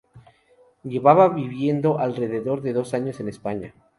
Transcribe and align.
Llevaba 0.81 1.27
viviendo 1.29 1.99
alrededor 1.99 2.61
de 2.63 2.73
dos 2.73 2.95
años 2.95 3.19
en 3.19 3.29
España. 3.29 3.75